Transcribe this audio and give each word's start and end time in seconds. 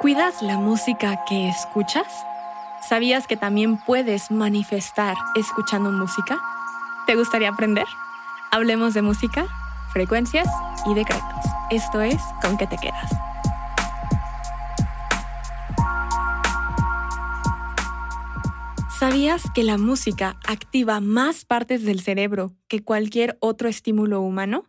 ¿Cuidas 0.00 0.42
la 0.42 0.58
música 0.58 1.24
que 1.26 1.48
escuchas? 1.48 2.06
¿Sabías 2.86 3.26
que 3.26 3.38
también 3.38 3.78
puedes 3.78 4.30
manifestar 4.30 5.16
escuchando 5.34 5.90
música? 5.90 6.38
¿Te 7.06 7.14
gustaría 7.16 7.48
aprender? 7.48 7.86
Hablemos 8.50 8.92
de 8.92 9.00
música, 9.00 9.46
frecuencias 9.94 10.48
y 10.84 10.92
decretos. 10.92 11.46
Esto 11.70 12.02
es 12.02 12.20
Con 12.42 12.58
qué 12.58 12.66
te 12.66 12.76
quedas. 12.76 13.10
¿Sabías 18.98 19.50
que 19.54 19.62
la 19.62 19.78
música 19.78 20.36
activa 20.46 21.00
más 21.00 21.46
partes 21.46 21.84
del 21.84 22.00
cerebro 22.00 22.52
que 22.68 22.84
cualquier 22.84 23.38
otro 23.40 23.68
estímulo 23.68 24.20
humano? 24.20 24.66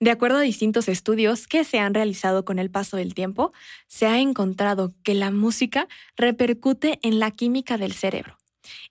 De 0.00 0.12
acuerdo 0.12 0.38
a 0.38 0.42
distintos 0.42 0.88
estudios 0.88 1.48
que 1.48 1.64
se 1.64 1.80
han 1.80 1.92
realizado 1.92 2.44
con 2.44 2.60
el 2.60 2.70
paso 2.70 2.96
del 2.96 3.14
tiempo, 3.14 3.52
se 3.88 4.06
ha 4.06 4.20
encontrado 4.20 4.94
que 5.02 5.14
la 5.14 5.32
música 5.32 5.88
repercute 6.16 7.00
en 7.02 7.18
la 7.18 7.32
química 7.32 7.78
del 7.78 7.92
cerebro. 7.92 8.38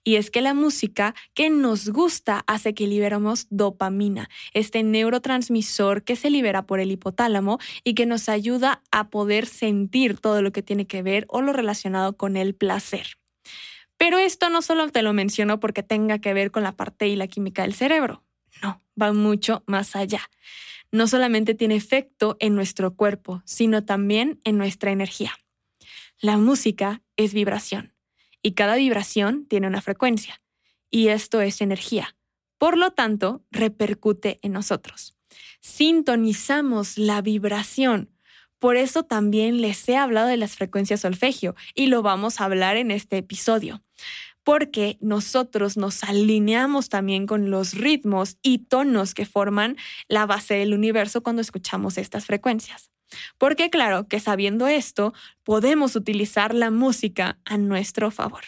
Y 0.04 0.16
es 0.16 0.30
que 0.30 0.42
la 0.42 0.52
música 0.52 1.14
que 1.32 1.48
nos 1.48 1.88
gusta 1.88 2.44
hace 2.46 2.74
que 2.74 2.86
liberemos 2.86 3.46
dopamina, 3.48 4.28
este 4.52 4.82
neurotransmisor 4.82 6.02
que 6.02 6.16
se 6.16 6.28
libera 6.28 6.66
por 6.66 6.78
el 6.80 6.90
hipotálamo 6.90 7.58
y 7.84 7.94
que 7.94 8.04
nos 8.04 8.28
ayuda 8.28 8.82
a 8.90 9.08
poder 9.08 9.46
sentir 9.46 10.18
todo 10.18 10.42
lo 10.42 10.52
que 10.52 10.62
tiene 10.62 10.86
que 10.86 11.02
ver 11.02 11.24
o 11.28 11.40
lo 11.40 11.54
relacionado 11.54 12.16
con 12.16 12.36
el 12.36 12.54
placer. 12.54 13.18
Pero 13.96 14.18
esto 14.18 14.50
no 14.50 14.60
solo 14.62 14.88
te 14.90 15.02
lo 15.02 15.12
menciono 15.12 15.58
porque 15.58 15.82
tenga 15.82 16.18
que 16.18 16.34
ver 16.34 16.50
con 16.50 16.64
la 16.64 16.76
parte 16.76 17.08
y 17.08 17.16
la 17.16 17.28
química 17.28 17.62
del 17.62 17.74
cerebro, 17.74 18.24
no, 18.62 18.82
va 19.00 19.12
mucho 19.12 19.62
más 19.66 19.96
allá 19.96 20.28
no 20.90 21.06
solamente 21.06 21.54
tiene 21.54 21.76
efecto 21.76 22.36
en 22.40 22.54
nuestro 22.54 22.94
cuerpo, 22.94 23.42
sino 23.44 23.84
también 23.84 24.40
en 24.44 24.58
nuestra 24.58 24.90
energía. 24.90 25.32
La 26.20 26.36
música 26.36 27.02
es 27.16 27.34
vibración 27.34 27.94
y 28.42 28.52
cada 28.52 28.76
vibración 28.76 29.46
tiene 29.46 29.66
una 29.66 29.80
frecuencia 29.80 30.40
y 30.90 31.08
esto 31.08 31.40
es 31.40 31.60
energía. 31.60 32.16
Por 32.58 32.76
lo 32.76 32.90
tanto, 32.90 33.44
repercute 33.50 34.38
en 34.42 34.52
nosotros. 34.52 35.16
Sintonizamos 35.60 36.98
la 36.98 37.22
vibración. 37.22 38.10
Por 38.58 38.76
eso 38.76 39.04
también 39.04 39.60
les 39.60 39.88
he 39.88 39.96
hablado 39.96 40.26
de 40.26 40.36
las 40.36 40.56
frecuencias 40.56 41.02
solfegio 41.02 41.54
y 41.74 41.86
lo 41.86 42.02
vamos 42.02 42.40
a 42.40 42.46
hablar 42.46 42.76
en 42.76 42.90
este 42.90 43.18
episodio 43.18 43.82
porque 44.48 44.96
nosotros 45.02 45.76
nos 45.76 46.02
alineamos 46.02 46.88
también 46.88 47.26
con 47.26 47.50
los 47.50 47.74
ritmos 47.74 48.38
y 48.40 48.60
tonos 48.60 49.12
que 49.12 49.26
forman 49.26 49.76
la 50.08 50.24
base 50.24 50.54
del 50.54 50.72
universo 50.72 51.22
cuando 51.22 51.42
escuchamos 51.42 51.98
estas 51.98 52.24
frecuencias. 52.24 52.90
Porque 53.36 53.68
claro 53.68 54.08
que 54.08 54.20
sabiendo 54.20 54.66
esto, 54.66 55.12
podemos 55.44 55.96
utilizar 55.96 56.54
la 56.54 56.70
música 56.70 57.38
a 57.44 57.58
nuestro 57.58 58.10
favor. 58.10 58.40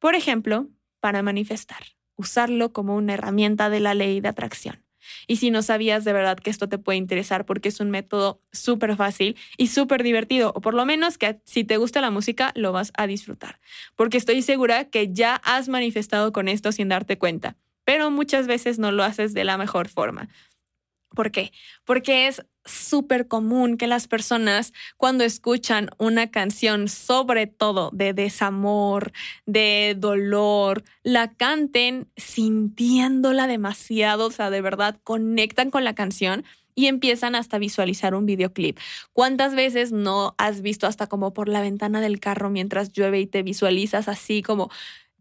Por 0.00 0.16
ejemplo, 0.16 0.66
para 0.98 1.22
manifestar, 1.22 1.84
usarlo 2.16 2.72
como 2.72 2.96
una 2.96 3.14
herramienta 3.14 3.70
de 3.70 3.78
la 3.78 3.94
ley 3.94 4.20
de 4.20 4.30
atracción. 4.30 4.84
Y 5.26 5.36
si 5.36 5.50
no 5.50 5.62
sabías 5.62 6.04
de 6.04 6.12
verdad 6.12 6.38
que 6.38 6.50
esto 6.50 6.68
te 6.68 6.78
puede 6.78 6.98
interesar 6.98 7.46
porque 7.46 7.68
es 7.68 7.80
un 7.80 7.90
método 7.90 8.42
súper 8.52 8.96
fácil 8.96 9.36
y 9.56 9.68
súper 9.68 10.02
divertido, 10.02 10.52
o 10.54 10.60
por 10.60 10.74
lo 10.74 10.84
menos 10.86 11.18
que 11.18 11.40
si 11.44 11.64
te 11.64 11.76
gusta 11.76 12.00
la 12.00 12.10
música 12.10 12.52
lo 12.54 12.72
vas 12.72 12.92
a 12.96 13.06
disfrutar, 13.06 13.60
porque 13.96 14.18
estoy 14.18 14.42
segura 14.42 14.90
que 14.90 15.12
ya 15.12 15.36
has 15.36 15.68
manifestado 15.68 16.32
con 16.32 16.48
esto 16.48 16.72
sin 16.72 16.88
darte 16.88 17.18
cuenta, 17.18 17.56
pero 17.84 18.10
muchas 18.10 18.46
veces 18.46 18.78
no 18.78 18.92
lo 18.92 19.04
haces 19.04 19.34
de 19.34 19.44
la 19.44 19.58
mejor 19.58 19.88
forma. 19.88 20.28
¿Por 21.14 21.32
qué? 21.32 21.52
Porque 21.84 22.28
es 22.28 22.44
súper 22.64 23.26
común 23.26 23.76
que 23.76 23.86
las 23.86 24.06
personas 24.06 24.72
cuando 24.96 25.24
escuchan 25.24 25.90
una 25.98 26.30
canción, 26.30 26.88
sobre 26.88 27.46
todo 27.46 27.90
de 27.92 28.12
desamor, 28.12 29.12
de 29.46 29.96
dolor, 29.98 30.84
la 31.02 31.32
canten 31.34 32.08
sintiéndola 32.16 33.46
demasiado, 33.46 34.26
o 34.26 34.30
sea, 34.30 34.50
de 34.50 34.60
verdad 34.60 35.00
conectan 35.02 35.70
con 35.70 35.84
la 35.84 35.94
canción 35.94 36.44
y 36.74 36.86
empiezan 36.86 37.34
hasta 37.34 37.56
a 37.56 37.60
visualizar 37.60 38.14
un 38.14 38.26
videoclip. 38.26 38.78
¿Cuántas 39.12 39.54
veces 39.54 39.92
no 39.92 40.34
has 40.38 40.62
visto 40.62 40.86
hasta 40.86 41.08
como 41.08 41.32
por 41.32 41.48
la 41.48 41.60
ventana 41.60 42.00
del 42.00 42.20
carro 42.20 42.50
mientras 42.50 42.92
llueve 42.92 43.20
y 43.20 43.26
te 43.26 43.42
visualizas 43.42 44.08
así 44.08 44.42
como 44.42 44.70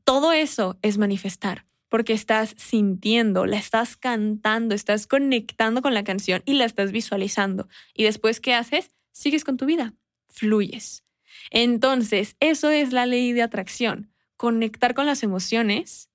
todo 0.04 0.32
eso 0.32 0.78
es 0.82 0.98
manifestar? 0.98 1.69
Porque 1.90 2.14
estás 2.14 2.56
sintiendo, 2.58 3.46
la 3.46 3.58
estás 3.58 3.98
cantando, 3.98 4.76
estás 4.76 5.08
conectando 5.08 5.82
con 5.82 5.94
la 5.94 6.04
canción 6.04 6.42
y 6.46 6.54
la 6.54 6.66
estás 6.66 6.92
visualizando. 6.92 7.68
Y 7.94 8.04
después, 8.04 8.40
¿qué 8.40 8.54
haces? 8.54 8.92
Sigues 9.12 9.44
con 9.44 9.58
tu 9.58 9.66
vida, 9.66 9.94
fluyes. 10.30 11.04
Entonces, 11.50 12.36
eso 12.40 12.70
es 12.70 12.94
la 12.94 13.06
ley 13.06 13.34
de 13.34 13.42
atracción, 13.42 14.12
conectar 14.38 14.94
con 14.94 15.06
las 15.06 15.24
emociones, 15.24 16.10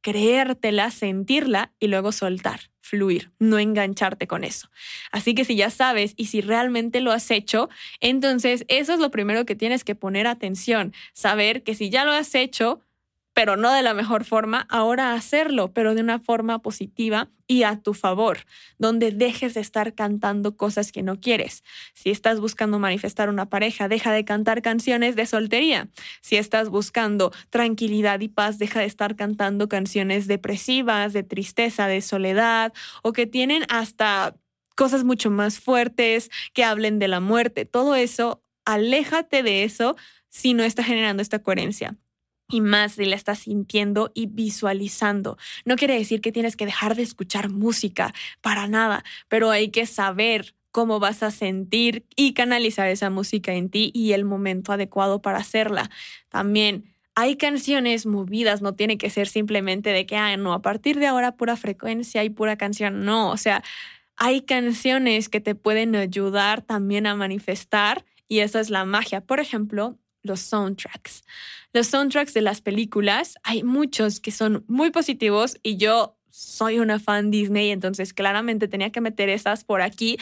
creértela, 0.00 0.90
sentirla 0.90 1.72
y 1.80 1.88
luego 1.88 2.12
soltar, 2.12 2.70
fluir, 2.80 3.32
no 3.38 3.58
engancharte 3.58 4.26
con 4.26 4.44
eso. 4.44 4.68
Así 5.10 5.34
que 5.34 5.46
si 5.46 5.56
ya 5.56 5.70
sabes 5.70 6.12
y 6.16 6.26
si 6.26 6.42
realmente 6.42 7.00
lo 7.00 7.10
has 7.10 7.30
hecho, 7.30 7.70
entonces 8.00 8.66
eso 8.68 8.92
es 8.92 9.00
lo 9.00 9.10
primero 9.10 9.46
que 9.46 9.56
tienes 9.56 9.82
que 9.82 9.94
poner 9.94 10.26
atención, 10.26 10.92
saber 11.14 11.62
que 11.62 11.74
si 11.74 11.88
ya 11.88 12.04
lo 12.04 12.12
has 12.12 12.34
hecho, 12.34 12.82
pero 13.34 13.56
no 13.56 13.72
de 13.72 13.82
la 13.82 13.94
mejor 13.94 14.24
forma, 14.24 14.66
ahora 14.70 15.12
hacerlo, 15.12 15.72
pero 15.72 15.94
de 15.94 16.00
una 16.00 16.20
forma 16.20 16.60
positiva 16.62 17.28
y 17.48 17.64
a 17.64 17.76
tu 17.76 17.92
favor, 17.92 18.38
donde 18.78 19.10
dejes 19.10 19.54
de 19.54 19.60
estar 19.60 19.94
cantando 19.94 20.56
cosas 20.56 20.92
que 20.92 21.02
no 21.02 21.20
quieres. 21.20 21.64
Si 21.94 22.10
estás 22.10 22.40
buscando 22.40 22.78
manifestar 22.78 23.28
una 23.28 23.50
pareja, 23.50 23.88
deja 23.88 24.12
de 24.12 24.24
cantar 24.24 24.62
canciones 24.62 25.16
de 25.16 25.26
soltería. 25.26 25.88
Si 26.22 26.36
estás 26.36 26.68
buscando 26.70 27.32
tranquilidad 27.50 28.20
y 28.20 28.28
paz, 28.28 28.58
deja 28.58 28.80
de 28.80 28.86
estar 28.86 29.16
cantando 29.16 29.68
canciones 29.68 30.28
depresivas, 30.28 31.12
de 31.12 31.24
tristeza, 31.24 31.88
de 31.88 32.00
soledad 32.00 32.72
o 33.02 33.12
que 33.12 33.26
tienen 33.26 33.64
hasta 33.68 34.36
cosas 34.76 35.04
mucho 35.04 35.30
más 35.30 35.58
fuertes, 35.58 36.30
que 36.52 36.64
hablen 36.64 36.98
de 36.98 37.08
la 37.08 37.20
muerte. 37.20 37.64
Todo 37.64 37.96
eso, 37.96 38.42
aléjate 38.64 39.42
de 39.42 39.64
eso 39.64 39.96
si 40.30 40.54
no 40.54 40.62
está 40.62 40.82
generando 40.82 41.20
esta 41.22 41.40
coherencia 41.40 41.96
y 42.48 42.60
más 42.60 42.92
si 42.92 43.04
la 43.04 43.16
estás 43.16 43.40
sintiendo 43.40 44.12
y 44.14 44.26
visualizando. 44.26 45.36
No 45.64 45.76
quiere 45.76 45.94
decir 45.94 46.20
que 46.20 46.32
tienes 46.32 46.56
que 46.56 46.66
dejar 46.66 46.94
de 46.94 47.02
escuchar 47.02 47.50
música, 47.50 48.12
para 48.40 48.68
nada, 48.68 49.04
pero 49.28 49.50
hay 49.50 49.70
que 49.70 49.86
saber 49.86 50.54
cómo 50.70 50.98
vas 50.98 51.22
a 51.22 51.30
sentir 51.30 52.04
y 52.16 52.34
canalizar 52.34 52.88
esa 52.88 53.08
música 53.08 53.54
en 53.54 53.70
ti 53.70 53.92
y 53.94 54.12
el 54.12 54.24
momento 54.24 54.72
adecuado 54.72 55.22
para 55.22 55.38
hacerla. 55.38 55.88
También 56.28 56.94
hay 57.14 57.36
canciones 57.36 58.06
movidas, 58.06 58.60
no 58.60 58.74
tiene 58.74 58.98
que 58.98 59.08
ser 59.08 59.28
simplemente 59.28 59.90
de 59.90 60.04
que, 60.04 60.16
ah, 60.16 60.36
no, 60.36 60.52
a 60.52 60.62
partir 60.62 60.98
de 60.98 61.06
ahora 61.06 61.36
pura 61.36 61.56
frecuencia 61.56 62.24
y 62.24 62.30
pura 62.30 62.56
canción, 62.56 63.04
no, 63.04 63.30
o 63.30 63.36
sea, 63.36 63.62
hay 64.16 64.42
canciones 64.42 65.28
que 65.28 65.40
te 65.40 65.54
pueden 65.54 65.94
ayudar 65.96 66.62
también 66.62 67.06
a 67.06 67.14
manifestar 67.14 68.04
y 68.28 68.40
esa 68.40 68.60
es 68.60 68.70
la 68.70 68.84
magia. 68.84 69.20
Por 69.20 69.40
ejemplo, 69.40 69.98
los 70.24 70.40
soundtracks. 70.40 71.22
Los 71.72 71.86
soundtracks 71.86 72.34
de 72.34 72.40
las 72.40 72.60
películas, 72.60 73.36
hay 73.44 73.62
muchos 73.62 74.18
que 74.18 74.32
son 74.32 74.64
muy 74.66 74.90
positivos 74.90 75.58
y 75.62 75.76
yo 75.76 76.18
soy 76.30 76.80
una 76.80 76.98
fan 76.98 77.30
Disney, 77.30 77.70
entonces 77.70 78.12
claramente 78.12 78.66
tenía 78.66 78.90
que 78.90 79.00
meter 79.00 79.28
esas 79.28 79.62
por 79.62 79.82
aquí. 79.82 80.18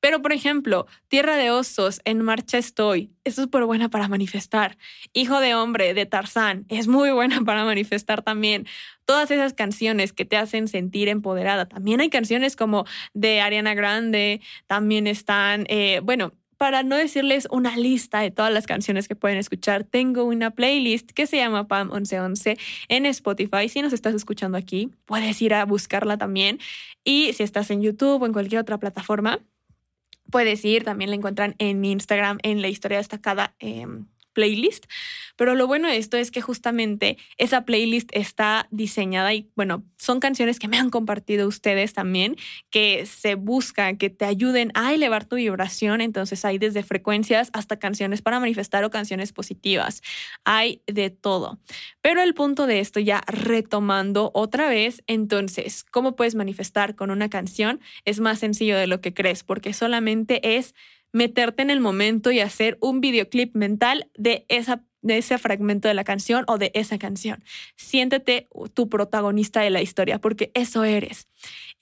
Pero, 0.00 0.20
por 0.20 0.34
ejemplo, 0.34 0.86
Tierra 1.08 1.36
de 1.36 1.50
Osos, 1.50 2.02
En 2.04 2.20
Marcha 2.20 2.58
Estoy, 2.58 3.10
es 3.24 3.36
súper 3.36 3.64
buena 3.64 3.88
para 3.88 4.06
manifestar. 4.06 4.76
Hijo 5.14 5.40
de 5.40 5.54
Hombre, 5.54 5.94
de 5.94 6.04
Tarzán, 6.04 6.66
es 6.68 6.88
muy 6.88 7.10
buena 7.10 7.40
para 7.40 7.64
manifestar 7.64 8.20
también. 8.20 8.66
Todas 9.06 9.30
esas 9.30 9.54
canciones 9.54 10.12
que 10.12 10.26
te 10.26 10.36
hacen 10.36 10.68
sentir 10.68 11.08
empoderada. 11.08 11.66
También 11.66 12.02
hay 12.02 12.10
canciones 12.10 12.54
como 12.54 12.84
de 13.14 13.40
Ariana 13.40 13.72
Grande, 13.72 14.42
también 14.66 15.06
están, 15.06 15.64
eh, 15.70 16.00
bueno, 16.02 16.34
para 16.64 16.82
no 16.82 16.96
decirles 16.96 17.46
una 17.50 17.76
lista 17.76 18.20
de 18.20 18.30
todas 18.30 18.50
las 18.50 18.66
canciones 18.66 19.06
que 19.06 19.14
pueden 19.14 19.36
escuchar, 19.36 19.84
tengo 19.84 20.24
una 20.24 20.52
playlist 20.52 21.10
que 21.10 21.26
se 21.26 21.36
llama 21.36 21.68
PAM 21.68 21.88
1111 21.88 22.56
en 22.88 23.04
Spotify. 23.04 23.68
Si 23.68 23.82
nos 23.82 23.92
estás 23.92 24.14
escuchando 24.14 24.56
aquí, 24.56 24.90
puedes 25.04 25.42
ir 25.42 25.52
a 25.52 25.66
buscarla 25.66 26.16
también. 26.16 26.58
Y 27.04 27.34
si 27.34 27.42
estás 27.42 27.70
en 27.70 27.82
YouTube 27.82 28.22
o 28.22 28.24
en 28.24 28.32
cualquier 28.32 28.62
otra 28.62 28.78
plataforma, 28.78 29.40
puedes 30.30 30.64
ir. 30.64 30.84
También 30.84 31.10
la 31.10 31.16
encuentran 31.16 31.54
en 31.58 31.82
mi 31.82 31.92
Instagram 31.92 32.38
en 32.42 32.62
la 32.62 32.68
historia 32.68 32.96
destacada. 32.96 33.54
Eh, 33.60 33.86
playlist. 34.34 34.84
Pero 35.36 35.54
lo 35.54 35.66
bueno 35.66 35.88
de 35.88 35.96
esto 35.96 36.16
es 36.18 36.30
que 36.30 36.42
justamente 36.42 37.16
esa 37.38 37.64
playlist 37.64 38.10
está 38.12 38.68
diseñada 38.70 39.32
y 39.32 39.48
bueno, 39.56 39.84
son 39.96 40.20
canciones 40.20 40.58
que 40.58 40.68
me 40.68 40.76
han 40.76 40.90
compartido 40.90 41.48
ustedes 41.48 41.94
también, 41.94 42.36
que 42.70 43.06
se 43.06 43.34
busca 43.36 43.96
que 43.96 44.10
te 44.10 44.26
ayuden 44.26 44.70
a 44.74 44.92
elevar 44.92 45.24
tu 45.24 45.36
vibración. 45.36 46.00
Entonces 46.00 46.44
hay 46.44 46.58
desde 46.58 46.82
frecuencias 46.82 47.50
hasta 47.52 47.78
canciones 47.78 48.20
para 48.20 48.40
manifestar 48.40 48.84
o 48.84 48.90
canciones 48.90 49.32
positivas. 49.32 50.02
Hay 50.44 50.82
de 50.86 51.10
todo. 51.10 51.58
Pero 52.02 52.22
el 52.22 52.34
punto 52.34 52.66
de 52.66 52.80
esto 52.80 53.00
ya 53.00 53.22
retomando 53.26 54.30
otra 54.34 54.68
vez, 54.68 55.02
entonces, 55.06 55.84
¿cómo 55.84 56.16
puedes 56.16 56.34
manifestar 56.34 56.94
con 56.94 57.10
una 57.10 57.30
canción? 57.30 57.80
Es 58.04 58.20
más 58.20 58.40
sencillo 58.40 58.76
de 58.76 58.86
lo 58.86 59.00
que 59.00 59.14
crees 59.14 59.44
porque 59.44 59.72
solamente 59.72 60.56
es 60.56 60.74
meterte 61.14 61.62
en 61.62 61.70
el 61.70 61.80
momento 61.80 62.32
y 62.32 62.40
hacer 62.40 62.76
un 62.80 63.00
videoclip 63.00 63.54
mental 63.54 64.10
de 64.16 64.44
esa 64.48 64.82
de 65.04 65.18
ese 65.18 65.36
fragmento 65.36 65.86
de 65.86 65.92
la 65.92 66.02
canción 66.02 66.44
o 66.48 66.56
de 66.56 66.72
esa 66.74 66.98
canción. 66.98 67.44
Siéntete 67.76 68.48
tu 68.72 68.88
protagonista 68.88 69.60
de 69.60 69.68
la 69.68 69.82
historia, 69.82 70.18
porque 70.18 70.50
eso 70.54 70.82
eres. 70.82 71.28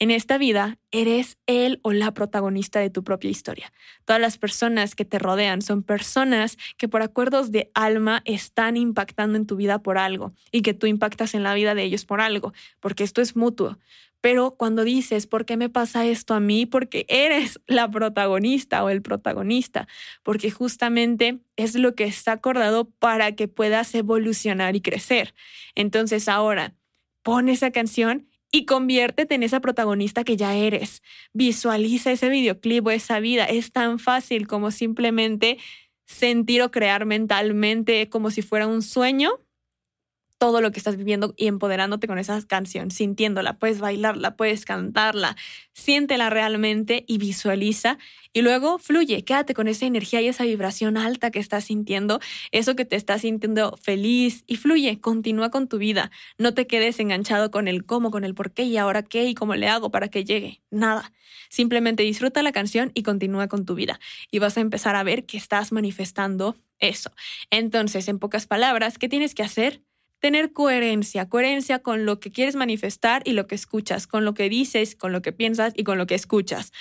En 0.00 0.10
esta 0.10 0.38
vida, 0.38 0.80
eres 0.90 1.38
él 1.46 1.78
o 1.84 1.92
la 1.92 2.12
protagonista 2.14 2.80
de 2.80 2.90
tu 2.90 3.04
propia 3.04 3.30
historia. 3.30 3.72
Todas 4.04 4.20
las 4.20 4.38
personas 4.38 4.96
que 4.96 5.04
te 5.04 5.20
rodean 5.20 5.62
son 5.62 5.84
personas 5.84 6.58
que 6.76 6.88
por 6.88 7.02
acuerdos 7.02 7.52
de 7.52 7.70
alma 7.74 8.22
están 8.24 8.76
impactando 8.76 9.38
en 9.38 9.46
tu 9.46 9.54
vida 9.54 9.80
por 9.84 9.98
algo 9.98 10.32
y 10.50 10.62
que 10.62 10.74
tú 10.74 10.88
impactas 10.88 11.34
en 11.34 11.44
la 11.44 11.54
vida 11.54 11.76
de 11.76 11.84
ellos 11.84 12.04
por 12.04 12.20
algo, 12.20 12.52
porque 12.80 13.04
esto 13.04 13.22
es 13.22 13.36
mutuo. 13.36 13.78
Pero 14.22 14.52
cuando 14.52 14.84
dices, 14.84 15.26
¿por 15.26 15.44
qué 15.44 15.56
me 15.58 15.68
pasa 15.68 16.06
esto 16.06 16.32
a 16.32 16.40
mí? 16.40 16.64
Porque 16.64 17.04
eres 17.08 17.60
la 17.66 17.90
protagonista 17.90 18.82
o 18.82 18.88
el 18.88 19.02
protagonista, 19.02 19.88
porque 20.22 20.50
justamente 20.50 21.40
es 21.56 21.74
lo 21.74 21.94
que 21.94 22.04
está 22.04 22.32
acordado 22.32 22.88
para 22.88 23.32
que 23.32 23.48
puedas 23.48 23.94
evolucionar 23.94 24.76
y 24.76 24.80
crecer. 24.80 25.34
Entonces 25.74 26.28
ahora, 26.28 26.74
pon 27.22 27.48
esa 27.48 27.72
canción 27.72 28.28
y 28.52 28.64
conviértete 28.64 29.34
en 29.34 29.42
esa 29.42 29.60
protagonista 29.60 30.22
que 30.22 30.36
ya 30.36 30.54
eres. 30.54 31.02
Visualiza 31.32 32.12
ese 32.12 32.28
videoclip 32.28 32.86
o 32.86 32.90
esa 32.90 33.18
vida. 33.18 33.46
Es 33.46 33.72
tan 33.72 33.98
fácil 33.98 34.46
como 34.46 34.70
simplemente 34.70 35.58
sentir 36.06 36.62
o 36.62 36.70
crear 36.70 37.06
mentalmente 37.06 38.08
como 38.08 38.30
si 38.30 38.42
fuera 38.42 38.68
un 38.68 38.82
sueño 38.82 39.40
todo 40.42 40.60
lo 40.60 40.72
que 40.72 40.80
estás 40.80 40.96
viviendo 40.96 41.34
y 41.36 41.46
empoderándote 41.46 42.08
con 42.08 42.18
esa 42.18 42.44
canción, 42.44 42.90
sintiéndola, 42.90 43.60
puedes 43.60 43.78
bailarla, 43.78 44.34
puedes 44.34 44.64
cantarla, 44.64 45.36
siéntela 45.72 46.30
realmente 46.30 47.04
y 47.06 47.18
visualiza 47.18 47.96
y 48.32 48.42
luego 48.42 48.80
fluye, 48.80 49.22
quédate 49.22 49.54
con 49.54 49.68
esa 49.68 49.86
energía 49.86 50.20
y 50.20 50.26
esa 50.26 50.42
vibración 50.42 50.96
alta 50.96 51.30
que 51.30 51.38
estás 51.38 51.66
sintiendo, 51.66 52.18
eso 52.50 52.74
que 52.74 52.84
te 52.84 52.96
estás 52.96 53.20
sintiendo 53.20 53.78
feliz 53.80 54.42
y 54.48 54.56
fluye, 54.56 54.98
continúa 54.98 55.50
con 55.50 55.68
tu 55.68 55.78
vida, 55.78 56.10
no 56.38 56.54
te 56.54 56.66
quedes 56.66 56.98
enganchado 56.98 57.52
con 57.52 57.68
el 57.68 57.84
cómo, 57.84 58.10
con 58.10 58.24
el 58.24 58.34
por 58.34 58.50
qué 58.50 58.64
y 58.64 58.76
ahora 58.78 59.04
qué 59.04 59.28
y 59.28 59.34
cómo 59.34 59.54
le 59.54 59.68
hago 59.68 59.92
para 59.92 60.08
que 60.08 60.24
llegue, 60.24 60.60
nada, 60.72 61.12
simplemente 61.50 62.02
disfruta 62.02 62.42
la 62.42 62.50
canción 62.50 62.90
y 62.94 63.04
continúa 63.04 63.46
con 63.46 63.64
tu 63.64 63.76
vida 63.76 64.00
y 64.32 64.40
vas 64.40 64.56
a 64.56 64.60
empezar 64.60 64.96
a 64.96 65.04
ver 65.04 65.24
que 65.24 65.36
estás 65.36 65.70
manifestando 65.70 66.56
eso. 66.80 67.12
Entonces, 67.50 68.08
en 68.08 68.18
pocas 68.18 68.48
palabras, 68.48 68.98
¿qué 68.98 69.08
tienes 69.08 69.36
que 69.36 69.44
hacer? 69.44 69.82
Tener 70.22 70.52
coherencia, 70.52 71.28
coherencia 71.28 71.80
con 71.80 72.06
lo 72.06 72.20
que 72.20 72.30
quieres 72.30 72.54
manifestar 72.54 73.22
y 73.24 73.32
lo 73.32 73.48
que 73.48 73.56
escuchas, 73.56 74.06
con 74.06 74.24
lo 74.24 74.34
que 74.34 74.48
dices, 74.48 74.94
con 74.94 75.10
lo 75.10 75.20
que 75.20 75.32
piensas 75.32 75.72
y 75.76 75.82
con 75.82 75.98
lo 75.98 76.06
que 76.06 76.14
escuchas. 76.14 76.72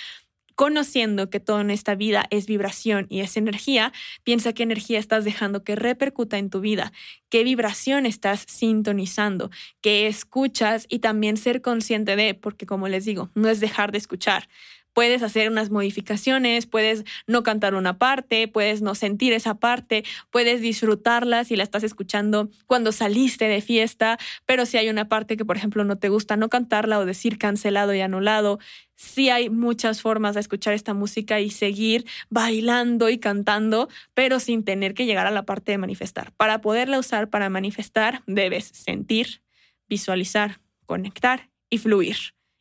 Conociendo 0.53 1.31
que 1.31 1.39
todo 1.39 1.59
en 1.59 1.71
esta 1.71 1.95
vida 1.95 2.27
es 2.29 2.45
vibración 2.45 3.07
y 3.09 3.21
es 3.21 3.35
energía, 3.38 3.93
piensa 4.23 4.53
qué 4.53 4.61
energía 4.61 4.99
estás 4.99 5.25
dejando 5.25 5.63
que 5.63 5.75
repercuta 5.75 6.38
en 6.38 6.51
tu 6.51 6.59
vida, 6.59 6.93
qué 7.29 7.43
vibración 7.43 8.05
estás 8.05 8.45
sintonizando, 8.47 9.49
qué 9.81 10.05
escuchas 10.05 10.85
y 10.88 10.99
también 10.99 11.35
ser 11.35 11.63
consciente 11.63 12.15
de, 12.15 12.35
porque 12.35 12.67
como 12.67 12.89
les 12.89 13.05
digo, 13.05 13.31
no 13.33 13.49
es 13.49 13.59
dejar 13.59 13.91
de 13.91 13.97
escuchar, 13.97 14.47
puedes 14.93 15.23
hacer 15.23 15.49
unas 15.49 15.69
modificaciones, 15.69 16.65
puedes 16.65 17.03
no 17.27 17.43
cantar 17.43 17.75
una 17.75 17.97
parte, 17.97 18.47
puedes 18.47 18.81
no 18.81 18.95
sentir 18.95 19.33
esa 19.33 19.55
parte, 19.55 20.03
puedes 20.29 20.61
disfrutarla 20.61 21.43
si 21.43 21.55
la 21.55 21.63
estás 21.63 21.83
escuchando 21.83 22.49
cuando 22.67 22.91
saliste 22.91 23.47
de 23.47 23.61
fiesta, 23.61 24.17
pero 24.45 24.65
si 24.65 24.77
hay 24.77 24.89
una 24.89 25.07
parte 25.07 25.38
que, 25.38 25.45
por 25.45 25.57
ejemplo, 25.57 25.83
no 25.83 25.97
te 25.97 26.09
gusta, 26.09 26.38
no 26.38 26.49
cantarla 26.49 26.99
o 26.99 27.05
decir 27.05 27.38
cancelado 27.38 27.93
y 27.93 28.01
anulado. 28.01 28.59
Sí 28.95 29.29
hay 29.29 29.49
muchas 29.49 30.01
formas 30.01 30.35
de 30.35 30.41
escuchar 30.41 30.73
esta 30.73 30.93
música 30.93 31.39
y 31.39 31.49
seguir 31.49 32.05
bailando 32.29 33.09
y 33.09 33.17
cantando, 33.17 33.89
pero 34.13 34.39
sin 34.39 34.63
tener 34.63 34.93
que 34.93 35.05
llegar 35.05 35.25
a 35.25 35.31
la 35.31 35.43
parte 35.43 35.71
de 35.71 35.79
manifestar. 35.79 36.31
Para 36.33 36.61
poderla 36.61 36.99
usar 36.99 37.29
para 37.29 37.49
manifestar, 37.49 38.21
debes 38.27 38.65
sentir, 38.65 39.41
visualizar, 39.89 40.59
conectar 40.85 41.49
y 41.69 41.79
fluir. 41.79 42.17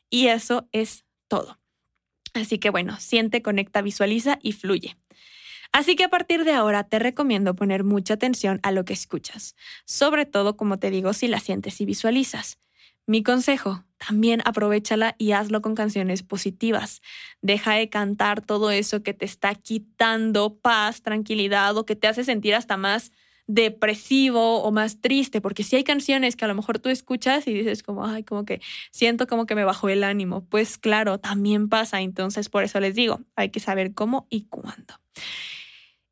Y 0.08 0.28
eso 0.28 0.68
es 0.72 1.04
todo. 1.28 1.59
Así 2.40 2.58
que 2.58 2.70
bueno, 2.70 2.98
siente, 2.98 3.42
conecta, 3.42 3.82
visualiza 3.82 4.38
y 4.42 4.52
fluye. 4.52 4.96
Así 5.72 5.94
que 5.94 6.04
a 6.04 6.08
partir 6.08 6.44
de 6.44 6.52
ahora 6.52 6.84
te 6.84 6.98
recomiendo 6.98 7.54
poner 7.54 7.84
mucha 7.84 8.14
atención 8.14 8.58
a 8.62 8.72
lo 8.72 8.84
que 8.84 8.92
escuchas, 8.92 9.54
sobre 9.84 10.26
todo, 10.26 10.56
como 10.56 10.78
te 10.78 10.90
digo, 10.90 11.12
si 11.12 11.28
la 11.28 11.38
sientes 11.38 11.80
y 11.80 11.84
visualizas. 11.84 12.58
Mi 13.06 13.22
consejo, 13.22 13.84
también 13.98 14.40
aprovechala 14.44 15.14
y 15.18 15.32
hazlo 15.32 15.62
con 15.62 15.74
canciones 15.74 16.22
positivas. 16.22 17.02
Deja 17.40 17.74
de 17.74 17.88
cantar 17.88 18.40
todo 18.40 18.70
eso 18.70 19.02
que 19.02 19.14
te 19.14 19.24
está 19.24 19.54
quitando 19.54 20.56
paz, 20.58 21.02
tranquilidad 21.02 21.76
o 21.76 21.86
que 21.86 21.96
te 21.96 22.08
hace 22.08 22.24
sentir 22.24 22.54
hasta 22.54 22.76
más 22.76 23.12
depresivo 23.54 24.62
o 24.62 24.70
más 24.70 25.00
triste, 25.00 25.40
porque 25.40 25.64
si 25.64 25.76
hay 25.76 25.84
canciones 25.84 26.36
que 26.36 26.44
a 26.44 26.48
lo 26.48 26.54
mejor 26.54 26.78
tú 26.78 26.88
escuchas 26.88 27.46
y 27.46 27.52
dices 27.52 27.82
como, 27.82 28.06
ay, 28.06 28.22
como 28.22 28.44
que 28.44 28.60
siento 28.92 29.26
como 29.26 29.46
que 29.46 29.54
me 29.54 29.64
bajó 29.64 29.88
el 29.88 30.04
ánimo, 30.04 30.44
pues 30.44 30.78
claro, 30.78 31.18
también 31.18 31.68
pasa, 31.68 32.00
entonces 32.00 32.48
por 32.48 32.64
eso 32.64 32.78
les 32.80 32.94
digo, 32.94 33.20
hay 33.36 33.50
que 33.50 33.60
saber 33.60 33.92
cómo 33.92 34.26
y 34.30 34.42
cuándo. 34.42 34.94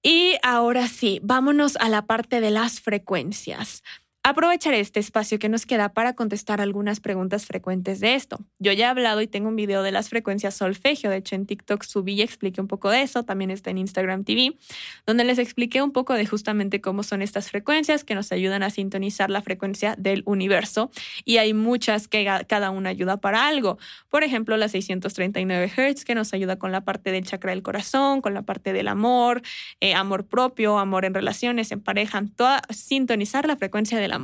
Y 0.03 0.37
ahora 0.43 0.89
sí, 0.89 1.21
vámonos 1.23 1.77
a 1.77 1.89
la 1.89 2.07
parte 2.07 2.41
de 2.41 2.51
las 2.51 2.81
frecuencias. 2.81 3.83
Aprovecharé 4.29 4.81
este 4.81 5.01
espacio 5.01 5.39
que 5.39 5.49
nos 5.49 5.65
queda 5.65 5.95
para 5.95 6.13
contestar 6.13 6.61
algunas 6.61 7.01
preguntas 7.01 7.47
frecuentes 7.47 7.99
de 7.99 8.15
esto. 8.15 8.39
Yo 8.59 8.73
ya 8.73 8.85
he 8.85 8.91
hablado 8.91 9.23
y 9.23 9.27
tengo 9.27 9.49
un 9.49 9.57
video 9.57 9.83
de 9.83 9.91
las 9.91 10.11
frecuencias 10.11 10.53
solfegio, 10.53 11.09
de 11.09 11.17
hecho 11.17 11.35
en 11.35 11.47
TikTok 11.47 11.83
subí 11.83 12.13
y 12.13 12.21
expliqué 12.21 12.61
un 12.61 12.69
poco 12.69 12.91
de 12.91 13.01
eso, 13.01 13.23
también 13.23 13.51
está 13.51 13.71
en 13.71 13.79
Instagram 13.79 14.25
TV, 14.25 14.59
donde 15.07 15.25
les 15.25 15.39
expliqué 15.39 15.81
un 15.81 15.93
poco 15.93 16.13
de 16.13 16.27
justamente 16.27 16.83
cómo 16.83 17.05
son 17.05 17.23
estas 17.23 17.49
frecuencias 17.49 18.05
que 18.05 18.15
nos 18.15 18.31
ayudan 18.31 18.63
a 18.63 18.69
sintonizar 18.69 19.31
la 19.31 19.41
frecuencia 19.41 19.95
del 19.97 20.25
universo 20.27 20.91
y 21.25 21.39
hay 21.39 21.55
muchas 21.55 22.07
que 22.07 22.27
cada 22.47 22.69
una 22.69 22.91
ayuda 22.91 23.17
para 23.17 23.47
algo. 23.47 23.79
Por 24.11 24.25
ejemplo, 24.25 24.59
la 24.59 24.69
639 24.69 25.73
Hz 25.75 26.05
que 26.05 26.15
nos 26.15 26.35
ayuda 26.35 26.59
con 26.59 26.71
la 26.71 26.83
parte 26.83 27.13
del 27.13 27.25
chakra 27.25 27.53
del 27.53 27.63
corazón, 27.63 28.21
con 28.21 28.35
la 28.35 28.43
parte 28.43 28.75
del 28.75 28.89
amor, 28.89 29.41
eh, 29.81 29.95
amor 29.95 30.27
propio, 30.27 30.79
amor 30.79 31.07
en 31.07 31.15
relaciones, 31.15 31.73
en 31.73 31.81
pareja, 31.81 32.23
toda, 32.37 32.61
sintonizar 32.69 33.47
la 33.47 33.57
frecuencia 33.57 33.99
del 33.99 34.13
amor. 34.13 34.18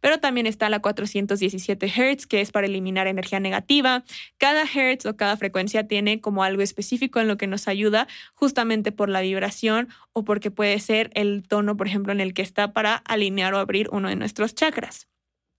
Pero 0.00 0.18
también 0.18 0.46
está 0.46 0.68
la 0.68 0.80
417 0.80 1.88
Hz, 1.88 2.26
que 2.26 2.40
es 2.40 2.52
para 2.52 2.66
eliminar 2.66 3.06
energía 3.06 3.40
negativa. 3.40 4.04
Cada 4.38 4.64
Hertz 4.64 5.06
o 5.06 5.16
cada 5.16 5.36
frecuencia 5.36 5.86
tiene 5.86 6.20
como 6.20 6.44
algo 6.44 6.62
específico 6.62 7.20
en 7.20 7.28
lo 7.28 7.36
que 7.36 7.46
nos 7.46 7.68
ayuda 7.68 8.06
justamente 8.34 8.92
por 8.92 9.08
la 9.08 9.20
vibración 9.20 9.88
o 10.12 10.24
porque 10.24 10.50
puede 10.50 10.78
ser 10.80 11.10
el 11.14 11.42
tono, 11.46 11.76
por 11.76 11.86
ejemplo, 11.86 12.12
en 12.12 12.20
el 12.20 12.34
que 12.34 12.42
está 12.42 12.72
para 12.72 12.96
alinear 12.96 13.54
o 13.54 13.58
abrir 13.58 13.88
uno 13.90 14.08
de 14.08 14.16
nuestros 14.16 14.54
chakras. 14.54 15.08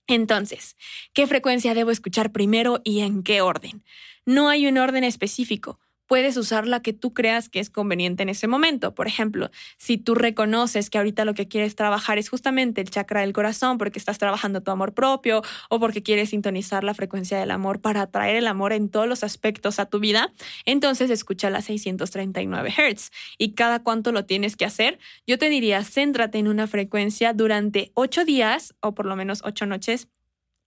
Entonces, 0.08 0.76
¿qué 1.14 1.26
frecuencia 1.26 1.74
debo 1.74 1.92
escuchar 1.92 2.32
primero 2.32 2.82
y 2.84 3.02
en 3.02 3.24
qué 3.24 3.42
orden? 3.42 3.84
No 4.26 4.50
hay 4.50 4.68
un 4.68 4.78
orden 4.78 5.04
específico 5.04 5.80
puedes 6.08 6.38
usar 6.38 6.68
la 6.68 6.82
que 6.82 6.94
tú 6.94 7.14
creas 7.14 7.50
que 7.50 7.60
es 7.60 7.70
conveniente 7.70 8.24
en 8.24 8.30
ese 8.30 8.48
momento. 8.48 8.94
Por 8.94 9.08
ejemplo, 9.08 9.50
si 9.78 9.98
tú 9.98 10.16
reconoces 10.16 10.90
que 10.90 10.98
ahorita 10.98 11.26
lo 11.26 11.34
que 11.34 11.48
quieres 11.48 11.76
trabajar 11.76 12.18
es 12.18 12.30
justamente 12.30 12.82
el 12.82 12.90
chakra 12.90 13.22
del 13.22 13.34
corazón 13.34 13.78
porque 13.78 14.00
estás 14.00 14.18
trabajando 14.18 14.62
tu 14.62 14.72
amor 14.72 14.94
propio 14.94 15.42
o 15.70 15.80
porque 15.80 16.04
quieres 16.04 16.30
sintonizar 16.30 16.84
la 16.84 16.94
frecuencia 16.94 17.40
del 17.40 17.52
amor 17.52 17.82
para 17.82 18.02
atraer 18.02 18.36
el 18.36 18.48
amor 18.48 18.74
en 18.74 18.90
todos 18.90 19.08
los 19.08 19.24
aspectos 19.24 19.80
a 19.80 19.86
tu 19.86 20.00
vida, 20.00 20.34
entonces 20.66 21.10
escucha 21.10 21.50
las 21.50 21.66
639 21.66 22.72
Hz. 22.72 23.12
¿Y 23.38 23.54
cada 23.54 23.82
cuánto 23.84 24.12
lo 24.12 24.26
tienes 24.26 24.56
que 24.56 24.66
hacer? 24.66 25.00
Yo 25.26 25.38
te 25.38 25.50
diría, 25.50 25.84
céntrate 25.84 26.38
en 26.38 26.48
una 26.48 26.68
frecuencia 26.68 27.34
durante 27.34 27.92
ocho 27.94 28.26
días 28.26 28.76
o 28.82 28.94
por 28.94 29.06
lo 29.06 29.16
menos 29.16 29.42
ocho 29.44 29.66
noches, 29.66 30.08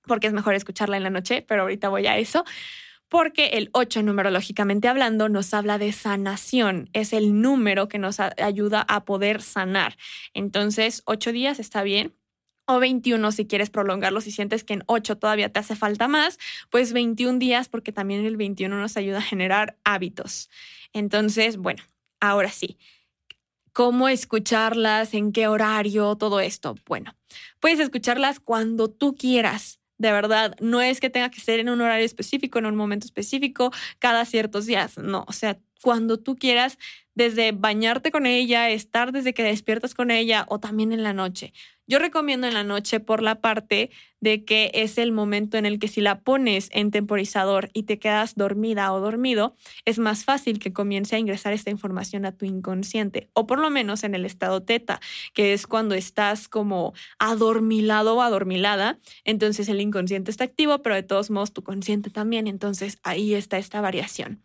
porque 0.04 0.26
es 0.26 0.33
mejor 0.33 0.54
escucharla 0.54 0.97
en 0.97 1.02
la 1.02 1.11
noche, 1.11 1.45
pero 1.47 1.62
ahorita 1.62 1.88
voy 1.88 2.07
a 2.07 2.16
eso 2.16 2.45
porque 3.09 3.47
el 3.55 3.71
8 3.73 4.03
numerológicamente 4.03 4.88
hablando 4.88 5.29
nos 5.29 5.55
habla 5.55 5.79
de 5.79 5.93
sanación, 5.93 6.91
es 6.93 7.12
el 7.12 7.41
número 7.41 7.88
que 7.88 7.99
nos 7.99 8.21
ayuda 8.21 8.85
a 8.88 9.05
poder 9.05 9.43
sanar. 9.43 9.97
Entonces, 10.35 11.03
8 11.07 11.33
días 11.33 11.59
está 11.59 11.83
bien. 11.83 12.15
O 12.71 12.81
21 12.81 13.33
si 13.33 13.47
quieres 13.47 13.71
prolongarlo, 13.71 14.21
si 14.21 14.31
sientes 14.31 14.62
que 14.62 14.75
en 14.75 14.83
8 14.87 15.17
todavía 15.17 15.50
te 15.50 15.59
hace 15.59 15.75
falta 15.75 16.07
más, 16.07 16.38
pues 16.69 16.93
21 16.93 17.38
días 17.38 17.67
porque 17.71 17.93
también 17.93 18.27
el 18.27 18.37
21 18.37 18.79
nos 18.79 18.99
ayuda 18.99 19.19
a 19.19 19.23
generar 19.23 19.79
hábitos. 19.85 20.50
Entonces, 20.93 21.57
bueno, 21.57 21.83
ahora 22.21 22.50
sí, 22.50 22.77
cómo 23.73 24.09
escucharlas, 24.09 25.15
en 25.15 25.33
qué 25.33 25.49
horario, 25.49 26.17
todo 26.17 26.41
esto. 26.41 26.75
Bueno, 26.85 27.15
puedes 27.59 27.79
escucharlas 27.79 28.38
cuando 28.38 28.91
tú 28.91 29.15
quieras. 29.15 29.79
De 29.99 30.12
verdad, 30.12 30.55
no 30.61 30.81
es 30.81 31.00
que 31.00 31.11
tenga 31.11 31.31
que 31.31 31.40
ser 31.40 31.61
en 31.61 31.69
un 31.69 31.81
horario 31.81 32.07
específico, 32.07 32.59
en 32.59 32.67
un 32.67 32.76
momento 32.76 33.07
específico, 33.07 33.73
cada 33.99 34.25
ciertos 34.25 34.67
días. 34.67 34.97
No, 34.99 35.25
o 35.28 35.33
sea, 35.33 35.59
cuando 35.83 36.19
tú 36.19 36.37
quieras, 36.37 36.78
desde 37.14 37.52
bañarte 37.52 38.11
con 38.12 38.26
ella, 38.26 38.71
estar 38.71 39.12
desde 39.12 39.35
que 39.35 39.43
despiertas 39.43 39.95
con 39.95 40.11
ella 40.11 40.47
o 40.49 40.61
también 40.61 40.93
en 40.93 41.02
la 41.02 41.12
noche. 41.12 41.52
Yo 41.90 41.99
recomiendo 41.99 42.47
en 42.47 42.52
la 42.52 42.64
noche 42.64 43.00
por 43.00 43.23
la 43.23 43.40
parte 43.40 43.90
de 44.21 44.45
que 44.45 44.71
es 44.75 44.99
el 44.99 45.11
momento 45.11 45.57
en 45.57 45.64
el 45.64 45.78
que 45.78 45.88
si 45.88 46.02
la 46.02 46.21
pones 46.21 46.68
en 46.73 46.90
temporizador 46.90 47.71
y 47.73 47.85
te 47.85 47.99
quedas 47.99 48.35
dormida 48.35 48.92
o 48.92 49.00
dormido, 49.00 49.57
es 49.87 49.99
más 49.99 50.26
fácil 50.26 50.59
que 50.59 50.75
comience 50.75 51.16
a 51.16 51.18
ingresar 51.18 51.54
esta 51.54 51.71
información 51.71 52.26
a 52.26 52.33
tu 52.33 52.45
inconsciente, 52.45 53.30
o 53.33 53.47
por 53.47 53.59
lo 53.59 53.71
menos 53.71 54.04
en 54.04 54.14
el 54.14 54.26
estado 54.26 54.62
teta, 54.62 55.00
que 55.33 55.54
es 55.54 55.66
cuando 55.66 55.95
estás 55.95 56.47
como 56.47 56.92
adormilado 57.18 58.16
o 58.16 58.23
adormilada, 58.23 58.99
entonces 59.25 59.66
el 59.71 59.80
inconsciente 59.80 60.30
está 60.30 60.45
activo, 60.45 60.83
pero 60.83 60.95
de 60.95 61.04
todos 61.04 61.30
modos 61.30 61.54
tu 61.54 61.62
consciente 61.62 62.11
también, 62.11 62.49
entonces 62.49 62.99
ahí 63.02 63.33
está 63.33 63.57
esta 63.57 63.80
variación. 63.80 64.45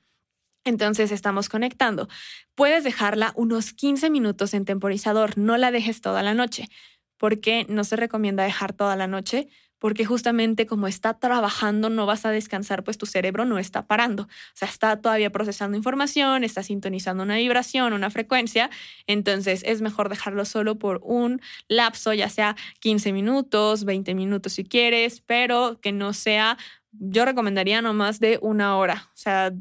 Entonces 0.66 1.12
estamos 1.12 1.50
conectando. 1.50 2.08
Puedes 2.56 2.86
dejarla 2.86 3.34
unos 3.36 3.74
15 3.74 4.10
minutos 4.10 4.54
en 4.54 4.64
temporizador, 4.64 5.38
no 5.38 5.58
la 5.58 5.72
dejes 5.72 6.00
toda 6.00 6.24
la 6.24 6.34
noche 6.34 6.70
porque 7.18 7.66
no 7.70 7.84
se 7.84 7.96
recomienda 7.96 8.44
dejar 8.44 8.74
toda 8.74 8.96
la 8.96 9.08
noche, 9.08 9.48
porque 9.84 10.06
justamente 10.06 10.66
como 10.66 10.88
está 10.88 11.20
trabajando 11.20 11.90
no 11.90 12.06
vas 12.06 12.26
a 12.26 12.32
descansar, 12.32 12.86
pues 12.86 12.98
tu 12.98 13.06
cerebro 13.06 13.44
no 13.44 13.60
está 13.60 13.86
parando, 13.86 14.24
o 14.24 14.28
sea, 14.54 14.70
está 14.70 15.02
todavía 15.02 15.30
procesando 15.30 15.76
información, 15.76 16.46
está 16.46 16.64
sintonizando 16.64 17.22
una 17.22 17.36
vibración, 17.36 17.92
una 17.92 18.10
frecuencia, 18.10 18.70
entonces 19.08 19.62
es 19.66 19.82
mejor 19.82 20.08
dejarlo 20.08 20.46
solo 20.46 20.80
por 20.80 21.02
un 21.04 21.42
lapso, 21.68 22.14
ya 22.14 22.30
sea 22.30 22.56
15 22.80 23.12
minutos, 23.12 23.84
20 23.84 24.16
minutos 24.16 24.54
si 24.54 24.64
quieres, 24.64 25.20
pero 25.20 25.82
que 25.82 25.92
no 25.92 26.14
sea, 26.14 26.58
yo 26.94 27.26
recomendaría 27.26 27.82
no 27.82 27.94
más 27.94 28.22
de 28.22 28.40
una 28.42 28.78
hora, 28.78 29.10
o 29.10 29.18
sea, 29.18 29.52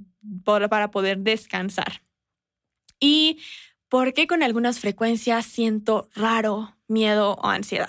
para 0.45 0.93
poder 0.93 1.19
descansar. 1.19 2.03
Y 3.01 3.41
¿Por 3.93 4.15
qué 4.15 4.27
con 4.27 4.43
algunas 4.43 4.81
frecuencias 4.81 5.45
siento 5.45 6.09
raro, 6.15 6.75
miedo 6.93 7.35
o 7.35 7.49
ansiedad? 7.49 7.89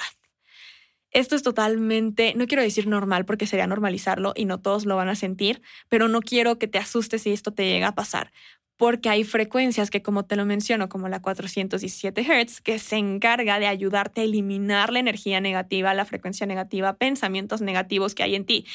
Esto 1.12 1.36
es 1.36 1.44
totalmente, 1.44 2.34
no 2.36 2.48
quiero 2.48 2.64
decir 2.64 2.88
normal 2.88 3.26
porque 3.26 3.46
sería 3.46 3.68
normalizarlo 3.68 4.34
y 4.36 4.46
no 4.46 4.60
todos 4.60 4.86
lo 4.86 4.96
van 4.96 5.10
a 5.10 5.16
sentir, 5.16 5.62
pero 5.88 6.08
no 6.08 6.22
quiero 6.22 6.58
que 6.58 6.68
te 6.68 6.80
asustes 6.80 7.22
si 7.22 7.32
esto 7.32 7.54
te 7.54 7.66
llega 7.66 7.90
a 7.90 7.96
pasar, 7.96 8.32
porque 8.78 9.10
hay 9.10 9.24
frecuencias 9.24 9.92
que, 9.92 10.02
como 10.02 10.26
te 10.26 10.36
lo 10.36 10.46
menciono, 10.46 10.90
como 10.90 11.10
la 11.10 11.22
417 11.22 12.24
Hz, 12.24 12.62
que 12.62 12.80
se 12.80 12.96
encarga 12.96 13.60
de 13.60 13.68
ayudarte 13.68 14.22
a 14.22 14.24
eliminar 14.24 14.92
la 14.92 15.00
energía 15.00 15.40
negativa, 15.40 15.94
la 15.94 16.06
frecuencia 16.06 16.48
negativa, 16.48 16.98
pensamientos 16.98 17.62
negativos 17.62 18.16
que 18.16 18.24
hay 18.24 18.34
en 18.34 18.46
ti. 18.46 18.66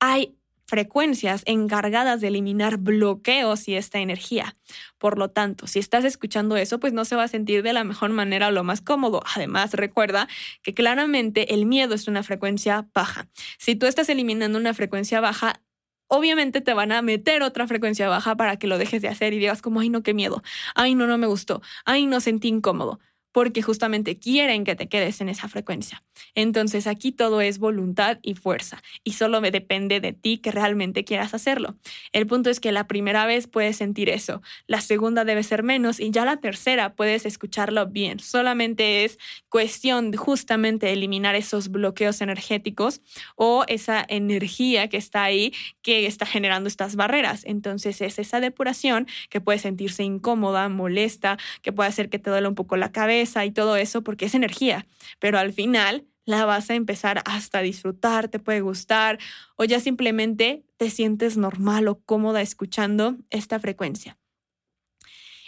Hay 0.00 0.36
frecuencias 0.74 1.44
encargadas 1.46 2.20
de 2.20 2.26
eliminar 2.26 2.78
bloqueos 2.78 3.68
y 3.68 3.76
esta 3.76 4.00
energía. 4.00 4.56
Por 4.98 5.18
lo 5.18 5.30
tanto, 5.30 5.68
si 5.68 5.78
estás 5.78 6.04
escuchando 6.04 6.56
eso, 6.56 6.80
pues 6.80 6.92
no 6.92 7.04
se 7.04 7.14
va 7.14 7.22
a 7.22 7.28
sentir 7.28 7.62
de 7.62 7.72
la 7.72 7.84
mejor 7.84 8.10
manera 8.10 8.48
o 8.48 8.50
lo 8.50 8.64
más 8.64 8.80
cómodo. 8.80 9.22
Además, 9.36 9.74
recuerda 9.74 10.26
que 10.64 10.74
claramente 10.74 11.54
el 11.54 11.64
miedo 11.64 11.94
es 11.94 12.08
una 12.08 12.24
frecuencia 12.24 12.88
baja. 12.92 13.28
Si 13.56 13.76
tú 13.76 13.86
estás 13.86 14.08
eliminando 14.08 14.58
una 14.58 14.74
frecuencia 14.74 15.20
baja, 15.20 15.60
obviamente 16.08 16.60
te 16.60 16.74
van 16.74 16.90
a 16.90 17.02
meter 17.02 17.44
otra 17.44 17.68
frecuencia 17.68 18.08
baja 18.08 18.34
para 18.34 18.56
que 18.56 18.66
lo 18.66 18.76
dejes 18.76 19.00
de 19.00 19.06
hacer 19.06 19.32
y 19.32 19.38
digas 19.38 19.62
como, 19.62 19.78
ay 19.78 19.90
no, 19.90 20.02
qué 20.02 20.12
miedo, 20.12 20.42
ay 20.74 20.96
no, 20.96 21.06
no 21.06 21.18
me 21.18 21.28
gustó, 21.28 21.62
ay 21.84 22.06
no 22.06 22.18
sentí 22.18 22.48
incómodo 22.48 22.98
porque 23.34 23.62
justamente 23.62 24.16
quieren 24.16 24.62
que 24.62 24.76
te 24.76 24.88
quedes 24.88 25.20
en 25.20 25.28
esa 25.28 25.48
frecuencia. 25.48 26.04
Entonces 26.36 26.86
aquí 26.86 27.10
todo 27.10 27.40
es 27.40 27.58
voluntad 27.58 28.20
y 28.22 28.34
fuerza 28.34 28.80
y 29.02 29.14
solo 29.14 29.40
me 29.40 29.50
depende 29.50 29.98
de 29.98 30.12
ti 30.12 30.38
que 30.38 30.52
realmente 30.52 31.02
quieras 31.02 31.34
hacerlo. 31.34 31.74
El 32.12 32.28
punto 32.28 32.48
es 32.48 32.60
que 32.60 32.70
la 32.70 32.86
primera 32.86 33.26
vez 33.26 33.48
puedes 33.48 33.76
sentir 33.76 34.08
eso, 34.08 34.40
la 34.68 34.80
segunda 34.80 35.24
debe 35.24 35.42
ser 35.42 35.64
menos 35.64 35.98
y 35.98 36.12
ya 36.12 36.24
la 36.24 36.36
tercera 36.36 36.94
puedes 36.94 37.26
escucharlo 37.26 37.88
bien. 37.88 38.20
Solamente 38.20 39.04
es 39.04 39.18
cuestión 39.48 40.12
justamente 40.14 40.92
eliminar 40.92 41.34
esos 41.34 41.70
bloqueos 41.70 42.20
energéticos 42.20 43.00
o 43.34 43.64
esa 43.66 44.04
energía 44.08 44.88
que 44.88 44.96
está 44.96 45.24
ahí 45.24 45.52
que 45.82 46.06
está 46.06 46.24
generando 46.24 46.68
estas 46.68 46.94
barreras. 46.94 47.42
Entonces 47.46 48.00
es 48.00 48.20
esa 48.20 48.38
depuración 48.38 49.08
que 49.28 49.40
puede 49.40 49.58
sentirse 49.58 50.04
incómoda, 50.04 50.68
molesta, 50.68 51.36
que 51.62 51.72
puede 51.72 51.88
hacer 51.88 52.10
que 52.10 52.20
te 52.20 52.30
duele 52.30 52.46
un 52.46 52.54
poco 52.54 52.76
la 52.76 52.92
cabeza 52.92 53.23
y 53.44 53.50
todo 53.50 53.76
eso 53.76 54.02
porque 54.02 54.26
es 54.26 54.34
energía, 54.34 54.86
pero 55.18 55.38
al 55.38 55.52
final 55.52 56.06
la 56.24 56.44
vas 56.44 56.70
a 56.70 56.74
empezar 56.74 57.22
hasta 57.26 57.60
disfrutar, 57.60 58.28
te 58.28 58.38
puede 58.38 58.60
gustar 58.60 59.18
o 59.56 59.64
ya 59.64 59.80
simplemente 59.80 60.64
te 60.76 60.90
sientes 60.90 61.36
normal 61.36 61.88
o 61.88 62.00
cómoda 62.00 62.40
escuchando 62.40 63.16
esta 63.30 63.58
frecuencia. 63.58 64.16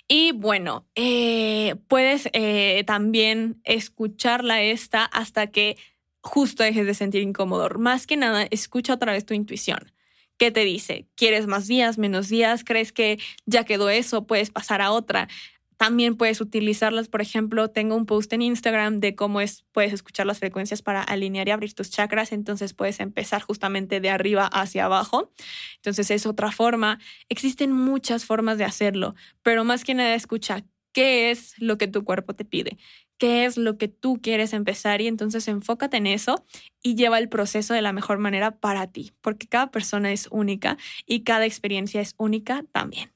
Y 0.08 0.32
bueno, 0.32 0.86
eh, 0.94 1.76
puedes 1.88 2.28
eh, 2.32 2.84
también 2.86 3.60
escucharla 3.64 4.62
esta 4.62 5.04
hasta 5.04 5.48
que 5.48 5.76
justo 6.20 6.62
dejes 6.62 6.86
de 6.86 6.94
sentir 6.94 7.22
incómodo. 7.22 7.68
Más 7.78 8.06
que 8.06 8.16
nada, 8.16 8.46
escucha 8.50 8.94
otra 8.94 9.12
vez 9.12 9.26
tu 9.26 9.34
intuición. 9.34 9.92
¿Qué 10.38 10.50
te 10.50 10.64
dice? 10.64 11.06
¿Quieres 11.16 11.46
más 11.46 11.66
días, 11.66 11.98
menos 11.98 12.28
días? 12.28 12.62
¿Crees 12.62 12.92
que 12.92 13.18
ya 13.46 13.64
quedó 13.64 13.88
eso? 13.88 14.26
Puedes 14.26 14.50
pasar 14.50 14.82
a 14.82 14.92
otra. 14.92 15.28
También 15.76 16.16
puedes 16.16 16.40
utilizarlas, 16.40 17.08
por 17.08 17.20
ejemplo, 17.20 17.68
tengo 17.68 17.96
un 17.96 18.06
post 18.06 18.32
en 18.32 18.40
Instagram 18.42 19.00
de 19.00 19.14
cómo 19.14 19.42
es, 19.42 19.64
puedes 19.72 19.92
escuchar 19.92 20.26
las 20.26 20.38
frecuencias 20.38 20.80
para 20.80 21.02
alinear 21.02 21.48
y 21.48 21.50
abrir 21.50 21.74
tus 21.74 21.90
chakras, 21.90 22.32
entonces 22.32 22.72
puedes 22.72 22.98
empezar 23.00 23.42
justamente 23.42 24.00
de 24.00 24.08
arriba 24.08 24.46
hacia 24.46 24.86
abajo. 24.86 25.32
Entonces 25.76 26.10
es 26.10 26.24
otra 26.26 26.50
forma. 26.50 26.98
Existen 27.28 27.72
muchas 27.72 28.24
formas 28.24 28.56
de 28.56 28.64
hacerlo, 28.64 29.14
pero 29.42 29.64
más 29.64 29.84
que 29.84 29.94
nada 29.94 30.14
escucha 30.14 30.64
qué 30.92 31.30
es 31.30 31.54
lo 31.58 31.76
que 31.76 31.88
tu 31.88 32.04
cuerpo 32.04 32.34
te 32.34 32.46
pide, 32.46 32.78
qué 33.18 33.44
es 33.44 33.58
lo 33.58 33.76
que 33.76 33.88
tú 33.88 34.18
quieres 34.22 34.54
empezar 34.54 35.02
y 35.02 35.08
entonces 35.08 35.46
enfócate 35.46 35.98
en 35.98 36.06
eso 36.06 36.46
y 36.82 36.94
lleva 36.94 37.18
el 37.18 37.28
proceso 37.28 37.74
de 37.74 37.82
la 37.82 37.92
mejor 37.92 38.16
manera 38.16 38.58
para 38.58 38.86
ti, 38.86 39.12
porque 39.20 39.46
cada 39.46 39.70
persona 39.70 40.10
es 40.10 40.26
única 40.30 40.78
y 41.04 41.22
cada 41.22 41.44
experiencia 41.44 42.00
es 42.00 42.14
única 42.16 42.64
también. 42.72 43.15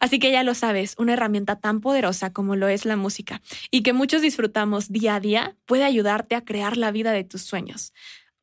Así 0.00 0.18
que 0.18 0.30
ya 0.30 0.42
lo 0.42 0.54
sabes, 0.54 0.94
una 0.98 1.14
herramienta 1.14 1.56
tan 1.56 1.80
poderosa 1.80 2.32
como 2.32 2.56
lo 2.56 2.68
es 2.68 2.84
la 2.84 2.96
música 2.96 3.42
y 3.70 3.82
que 3.82 3.92
muchos 3.92 4.22
disfrutamos 4.22 4.90
día 4.90 5.16
a 5.16 5.20
día 5.20 5.56
puede 5.66 5.84
ayudarte 5.84 6.34
a 6.34 6.44
crear 6.44 6.76
la 6.76 6.90
vida 6.90 7.12
de 7.12 7.24
tus 7.24 7.42
sueños. 7.42 7.92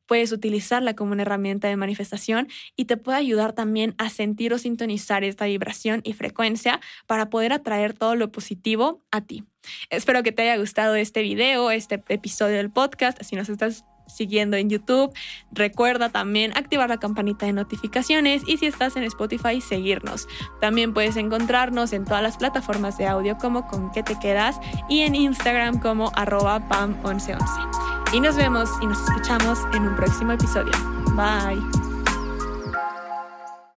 Puedes 0.06 0.32
utilizarla 0.32 0.94
como 0.94 1.12
una 1.12 1.22
herramienta 1.22 1.68
de 1.68 1.76
manifestación 1.76 2.48
y 2.76 2.86
te 2.86 2.96
puede 2.96 3.18
ayudar 3.18 3.52
también 3.52 3.94
a 3.98 4.08
sentir 4.08 4.54
o 4.54 4.58
sintonizar 4.58 5.22
esta 5.22 5.44
vibración 5.44 6.00
y 6.02 6.14
frecuencia 6.14 6.80
para 7.06 7.28
poder 7.28 7.52
atraer 7.52 7.92
todo 7.92 8.16
lo 8.16 8.32
positivo 8.32 9.04
a 9.10 9.20
ti. 9.20 9.44
Espero 9.90 10.22
que 10.22 10.32
te 10.32 10.42
haya 10.42 10.56
gustado 10.56 10.94
este 10.94 11.20
video, 11.20 11.70
este 11.70 12.02
episodio 12.08 12.56
del 12.56 12.70
podcast. 12.70 13.22
Si 13.22 13.36
nos 13.36 13.50
estás 13.50 13.84
siguiendo 14.08 14.56
en 14.56 14.70
YouTube. 14.70 15.12
Recuerda 15.52 16.08
también 16.08 16.56
activar 16.56 16.88
la 16.88 16.98
campanita 16.98 17.46
de 17.46 17.52
notificaciones 17.52 18.42
y 18.46 18.56
si 18.58 18.66
estás 18.66 18.96
en 18.96 19.04
Spotify, 19.04 19.60
seguirnos. 19.60 20.26
También 20.60 20.92
puedes 20.92 21.16
encontrarnos 21.16 21.92
en 21.92 22.04
todas 22.04 22.22
las 22.22 22.36
plataformas 22.36 22.98
de 22.98 23.06
audio 23.06 23.38
como 23.38 23.66
con 23.66 23.90
qué 23.92 24.02
te 24.02 24.18
quedas 24.18 24.56
y 24.88 25.00
en 25.00 25.14
Instagram 25.14 25.80
como 25.80 26.10
arroba 26.14 26.68
pam1111. 26.68 28.14
Y 28.14 28.20
nos 28.20 28.36
vemos 28.36 28.70
y 28.80 28.86
nos 28.86 28.98
escuchamos 29.08 29.58
en 29.74 29.82
un 29.82 29.96
próximo 29.96 30.32
episodio. 30.32 30.72
Bye. 31.14 31.87